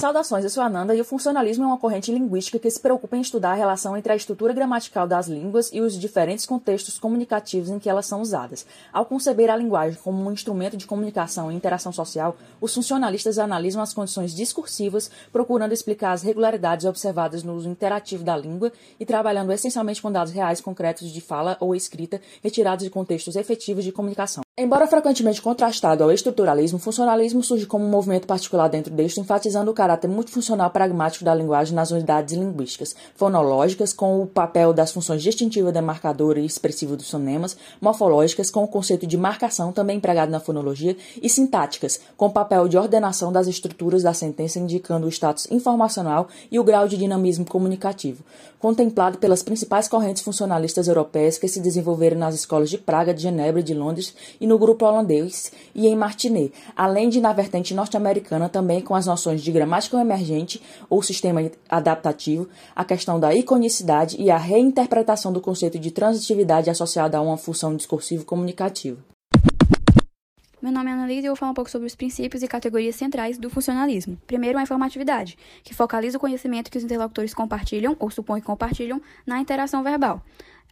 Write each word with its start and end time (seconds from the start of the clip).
Saudações, 0.00 0.44
eu 0.44 0.48
sou 0.48 0.62
a 0.62 0.68
Nanda 0.70 0.94
e 0.94 1.00
o 1.02 1.04
funcionalismo 1.04 1.62
é 1.62 1.66
uma 1.66 1.76
corrente 1.76 2.10
linguística 2.10 2.58
que 2.58 2.70
se 2.70 2.80
preocupa 2.80 3.18
em 3.18 3.20
estudar 3.20 3.50
a 3.50 3.54
relação 3.54 3.94
entre 3.94 4.10
a 4.10 4.16
estrutura 4.16 4.54
gramatical 4.54 5.06
das 5.06 5.28
línguas 5.28 5.68
e 5.74 5.82
os 5.82 5.92
diferentes 5.92 6.46
contextos 6.46 6.98
comunicativos 6.98 7.68
em 7.68 7.78
que 7.78 7.86
elas 7.86 8.06
são 8.06 8.22
usadas. 8.22 8.64
Ao 8.94 9.04
conceber 9.04 9.50
a 9.50 9.56
linguagem 9.56 10.00
como 10.02 10.26
um 10.26 10.32
instrumento 10.32 10.74
de 10.74 10.86
comunicação 10.86 11.52
e 11.52 11.54
interação 11.54 11.92
social, 11.92 12.34
os 12.62 12.74
funcionalistas 12.74 13.38
analisam 13.38 13.82
as 13.82 13.92
condições 13.92 14.34
discursivas, 14.34 15.10
procurando 15.30 15.74
explicar 15.74 16.12
as 16.12 16.22
regularidades 16.22 16.86
observadas 16.86 17.42
no 17.42 17.52
uso 17.52 17.68
interativo 17.68 18.24
da 18.24 18.34
língua 18.34 18.72
e 18.98 19.04
trabalhando 19.04 19.52
essencialmente 19.52 20.00
com 20.00 20.10
dados 20.10 20.32
reais 20.32 20.62
concretos 20.62 21.12
de 21.12 21.20
fala 21.20 21.58
ou 21.60 21.74
escrita 21.74 22.22
retirados 22.42 22.84
de 22.84 22.90
contextos 22.90 23.36
efetivos 23.36 23.84
de 23.84 23.92
comunicação. 23.92 24.42
Embora 24.62 24.86
frequentemente 24.86 25.40
contrastado 25.40 26.04
ao 26.04 26.12
estruturalismo, 26.12 26.76
o 26.76 26.80
funcionalismo 26.82 27.42
surge 27.42 27.64
como 27.64 27.82
um 27.82 27.88
movimento 27.88 28.26
particular 28.26 28.68
dentro 28.68 28.92
deste, 28.92 29.18
enfatizando 29.18 29.70
o 29.70 29.74
caráter 29.74 30.06
multifuncional 30.06 30.68
pragmático 30.68 31.24
da 31.24 31.34
linguagem 31.34 31.74
nas 31.74 31.90
unidades 31.90 32.36
linguísticas, 32.36 32.94
fonológicas, 33.14 33.94
com 33.94 34.20
o 34.20 34.26
papel 34.26 34.74
das 34.74 34.92
funções 34.92 35.22
distintiva, 35.22 35.72
demarcadora 35.72 36.38
e 36.38 36.44
expressiva 36.44 36.94
dos 36.94 37.10
fonemas, 37.10 37.56
morfológicas, 37.80 38.50
com 38.50 38.62
o 38.62 38.68
conceito 38.68 39.06
de 39.06 39.16
marcação, 39.16 39.72
também 39.72 39.96
empregado 39.96 40.28
na 40.28 40.40
fonologia, 40.40 40.94
e 41.22 41.30
sintáticas, 41.30 41.98
com 42.14 42.26
o 42.26 42.30
papel 42.30 42.68
de 42.68 42.76
ordenação 42.76 43.32
das 43.32 43.46
estruturas 43.46 44.02
da 44.02 44.12
sentença, 44.12 44.58
indicando 44.58 45.06
o 45.06 45.10
status 45.10 45.50
informacional 45.50 46.28
e 46.52 46.58
o 46.58 46.64
grau 46.64 46.86
de 46.86 46.98
dinamismo 46.98 47.46
comunicativo, 47.46 48.22
contemplado 48.58 49.16
pelas 49.16 49.42
principais 49.42 49.88
correntes 49.88 50.22
funcionalistas 50.22 50.86
europeias 50.86 51.38
que 51.38 51.48
se 51.48 51.60
desenvolveram 51.60 52.18
nas 52.18 52.34
escolas 52.34 52.68
de 52.68 52.76
Praga, 52.76 53.14
de 53.14 53.22
Genebra 53.22 53.60
e 53.60 53.64
de 53.64 53.72
Londres 53.72 54.14
e 54.38 54.49
no 54.50 54.58
grupo 54.58 54.84
holandês 54.84 55.52
e 55.72 55.86
em 55.86 55.94
Martinet, 55.94 56.52
além 56.74 57.08
de 57.08 57.20
na 57.20 57.32
vertente 57.32 57.72
norte-americana 57.72 58.48
também 58.48 58.80
com 58.80 58.96
as 58.96 59.06
noções 59.06 59.42
de 59.42 59.52
gramática 59.52 59.96
emergente 59.96 60.60
ou 60.88 61.00
sistema 61.04 61.48
adaptativo, 61.68 62.48
a 62.74 62.84
questão 62.84 63.20
da 63.20 63.32
iconicidade 63.32 64.16
e 64.20 64.28
a 64.28 64.36
reinterpretação 64.36 65.32
do 65.32 65.40
conceito 65.40 65.78
de 65.78 65.92
transitividade 65.92 66.68
associada 66.68 67.16
a 67.16 67.20
uma 67.20 67.36
função 67.36 67.76
discursivo 67.76 68.24
comunicativa. 68.24 68.98
Meu 70.60 70.72
nome 70.72 70.90
é 70.90 70.94
Annalise 70.94 71.22
e 71.22 71.26
eu 71.26 71.30
vou 71.30 71.36
falar 71.36 71.52
um 71.52 71.54
pouco 71.54 71.70
sobre 71.70 71.86
os 71.86 71.94
princípios 71.94 72.42
e 72.42 72.48
categorias 72.48 72.96
centrais 72.96 73.38
do 73.38 73.48
funcionalismo. 73.48 74.18
Primeiro, 74.26 74.58
a 74.58 74.62
informatividade, 74.62 75.38
que 75.62 75.72
focaliza 75.72 76.18
o 76.18 76.20
conhecimento 76.20 76.70
que 76.70 76.76
os 76.76 76.84
interlocutores 76.84 77.32
compartilham 77.32 77.96
ou 77.98 78.10
supõem 78.10 78.40
que 78.40 78.46
compartilham 78.46 79.00
na 79.24 79.40
interação 79.40 79.82
verbal. 79.82 80.20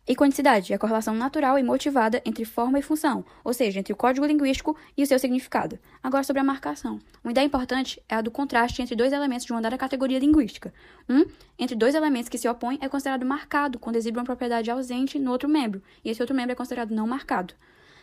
Iconicidade 0.09 0.73
é 0.73 0.77
a 0.77 0.79
correlação 0.79 1.15
natural 1.15 1.59
e 1.59 1.63
motivada 1.63 2.23
entre 2.25 2.43
forma 2.47 2.79
e 2.79 2.83
função, 2.83 3.23
ou 3.45 3.53
seja, 3.53 3.79
entre 3.79 3.93
o 3.93 3.97
código 3.97 4.25
linguístico 4.25 4.75
e 4.97 5.03
o 5.03 5.07
seu 5.07 5.19
significado. 5.19 5.79
Agora, 6.03 6.25
sobre 6.25 6.41
a 6.41 6.45
marcação. 6.45 6.99
Uma 7.23 7.31
ideia 7.31 7.45
importante 7.45 8.03
é 8.09 8.15
a 8.15 8.23
do 8.23 8.31
contraste 8.31 8.81
entre 8.81 8.97
dois 8.97 9.13
elementos 9.13 9.45
de 9.45 9.53
uma 9.53 9.61
dada 9.61 9.77
categoria 9.77 10.19
linguística. 10.19 10.73
Um, 11.07 11.27
entre 11.59 11.77
dois 11.77 11.95
elementos 11.95 12.31
que 12.31 12.39
se 12.39 12.49
opõem, 12.49 12.79
é 12.81 12.89
considerado 12.89 13.27
marcado 13.27 13.79
quando 13.79 13.97
exibe 13.97 14.17
uma 14.17 14.25
propriedade 14.25 14.71
ausente 14.71 15.19
no 15.19 15.31
outro 15.31 15.47
membro, 15.47 15.83
e 16.03 16.09
esse 16.09 16.23
outro 16.23 16.35
membro 16.35 16.53
é 16.53 16.55
considerado 16.55 16.95
não 16.95 17.07
marcado. 17.07 17.53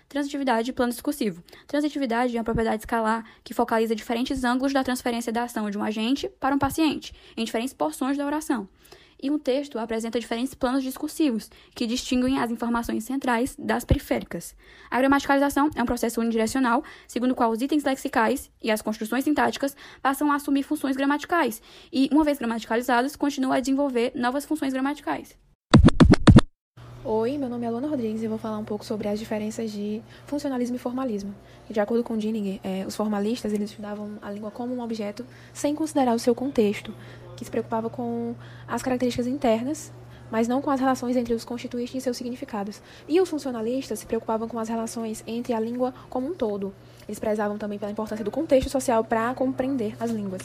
Transitividade 0.08 0.70
e 0.70 0.74
plano 0.74 0.92
discursivo. 0.92 1.44
Transitividade 1.66 2.38
é 2.38 2.40
uma 2.40 2.44
propriedade 2.44 2.84
escalar 2.84 3.26
que 3.44 3.52
focaliza 3.52 3.96
diferentes 3.96 4.44
ângulos 4.44 4.72
da 4.72 4.84
transferência 4.84 5.34
da 5.34 5.46
ação 5.46 5.72
de 5.72 5.78
um 5.80 5.84
agente 5.84 6.30
para 6.40 6.54
um 6.54 6.60
paciente, 6.60 7.16
em 7.36 7.44
diferentes 7.44 7.74
porções 7.74 8.16
da 8.16 8.28
oração 8.28 8.70
e 9.22 9.30
um 9.30 9.40
texto 9.40 9.80
apresenta 9.80 10.20
diferentes 10.20 10.54
planos 10.54 10.84
discursivos, 10.84 11.50
que 11.74 11.88
distinguem 11.88 12.40
as 12.40 12.52
informações 12.52 13.04
centrais 13.04 13.56
das 13.58 13.86
periféricas. 13.86 14.56
A 14.90 14.98
gramaticalização 14.98 15.70
é 15.76 15.82
um 15.82 15.86
processo 15.86 16.22
unidirecional, 16.22 16.84
segundo 17.08 17.32
o 17.32 17.36
qual 17.36 17.52
os 17.52 17.62
itens 17.62 17.84
lexicais 17.84 18.52
e 18.62 18.72
as 18.72 18.82
construções 18.82 19.24
sintáticas 19.24 19.76
passam 20.02 20.32
a 20.32 20.36
assumir 20.36 20.64
funções 20.64 20.96
gramaticais, 20.96 21.62
e, 21.92 22.10
uma 22.12 22.24
vez 22.24 22.38
gramaticalizados, 22.38 23.16
continuam 23.16 23.54
a 23.54 23.60
desenvolver 23.60 24.12
novas 24.16 24.46
funções 24.46 24.74
gramaticais. 24.74 25.45
Oi, 27.08 27.38
meu 27.38 27.48
nome 27.48 27.68
é 27.68 27.70
Luana 27.70 27.88
Rodrigues 27.88 28.24
e 28.24 28.28
vou 28.28 28.40
falar 28.40 28.58
um 28.58 28.64
pouco 28.64 28.84
sobre 28.84 29.08
as 29.08 29.20
diferenças 29.20 29.72
de 29.72 30.02
funcionalismo 30.26 30.76
e 30.76 30.80
formalismo. 30.80 31.36
De 31.70 31.80
acordo 31.80 32.04
com 32.04 32.18
Dinning, 32.18 32.60
é, 32.64 32.84
os 32.84 32.96
formalistas 32.96 33.54
eles 33.54 33.70
estudavam 33.70 34.18
a 34.24 34.32
língua 34.32 34.50
como 34.50 34.74
um 34.74 34.82
objeto 34.82 35.24
sem 35.54 35.76
considerar 35.76 36.16
o 36.16 36.20
seu 36.20 36.34
contexto, 36.34 36.92
que 37.38 37.46
se 37.46 37.52
preocupava 37.52 37.92
com 37.92 38.34
as 38.68 38.82
características 38.82 39.28
internas, 39.28 39.94
mas 40.32 40.48
não 40.48 40.64
com 40.64 40.72
as 40.72 40.80
relações 40.80 41.16
entre 41.16 41.36
os 41.36 41.46
constituintes 41.46 41.94
e 41.94 42.02
seus 42.02 42.18
significados. 42.18 42.82
E 43.08 43.22
os 43.22 43.30
funcionalistas 43.30 44.00
se 44.00 44.08
preocupavam 44.08 44.48
com 44.48 44.58
as 44.58 44.68
relações 44.68 45.24
entre 45.28 45.54
a 45.54 45.60
língua 45.60 45.94
como 46.10 46.26
um 46.26 46.34
todo. 46.34 46.74
Eles 47.08 47.20
prezavam 47.20 47.56
também 47.56 47.78
pela 47.78 47.92
importância 47.92 48.26
do 48.26 48.32
contexto 48.32 48.72
social 48.72 49.04
para 49.04 49.32
compreender 49.36 49.96
as 50.00 50.10
línguas. 50.10 50.42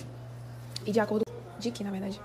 E 0.85 0.93
de 0.93 1.01
acordo 1.01 1.25
de 1.59 1.71
que, 1.71 1.83
na 1.83 1.91
verdade, 1.91 2.21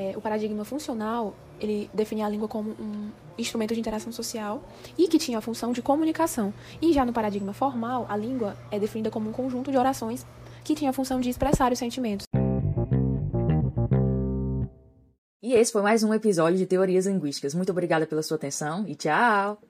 é, 0.00 0.16
o 0.16 0.20
paradigma 0.20 0.64
funcional 0.64 1.34
ele 1.60 1.90
definia 1.92 2.24
a 2.24 2.28
língua 2.28 2.48
como 2.48 2.70
um 2.70 3.10
instrumento 3.36 3.74
de 3.74 3.80
interação 3.80 4.10
social 4.10 4.62
e 4.96 5.06
que 5.08 5.18
tinha 5.18 5.36
a 5.36 5.40
função 5.42 5.72
de 5.72 5.82
comunicação. 5.82 6.54
E 6.80 6.90
já 6.94 7.04
no 7.04 7.12
paradigma 7.12 7.52
formal, 7.52 8.06
a 8.08 8.16
língua 8.16 8.56
é 8.70 8.78
definida 8.78 9.10
como 9.10 9.28
um 9.28 9.32
conjunto 9.32 9.70
de 9.70 9.76
orações 9.76 10.26
que 10.64 10.74
tinha 10.74 10.88
a 10.88 10.92
função 10.94 11.20
de 11.20 11.28
expressar 11.28 11.70
os 11.70 11.78
sentimentos. 11.78 12.26
E 15.42 15.52
esse 15.52 15.70
foi 15.72 15.82
mais 15.82 16.02
um 16.02 16.14
episódio 16.14 16.56
de 16.56 16.64
Teorias 16.64 17.06
Linguísticas. 17.06 17.54
Muito 17.54 17.70
obrigada 17.70 18.06
pela 18.06 18.22
sua 18.22 18.36
atenção 18.36 18.86
e 18.88 18.94
tchau! 18.94 19.60